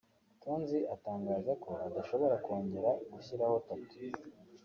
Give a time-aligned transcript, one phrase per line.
[0.43, 4.17] Tonzi atangaza ko adashobora kongera gushyiraho Tattoo